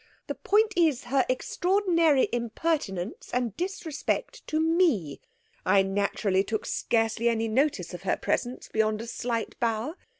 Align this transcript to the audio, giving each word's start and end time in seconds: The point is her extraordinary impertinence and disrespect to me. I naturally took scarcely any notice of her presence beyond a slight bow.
The 0.25 0.33
point 0.33 0.73
is 0.75 1.03
her 1.03 1.23
extraordinary 1.29 2.27
impertinence 2.33 3.29
and 3.35 3.55
disrespect 3.55 4.41
to 4.47 4.59
me. 4.59 5.21
I 5.63 5.83
naturally 5.83 6.43
took 6.43 6.65
scarcely 6.65 7.29
any 7.29 7.47
notice 7.47 7.93
of 7.93 8.01
her 8.01 8.17
presence 8.17 8.67
beyond 8.67 8.99
a 9.03 9.05
slight 9.05 9.59
bow. 9.59 9.93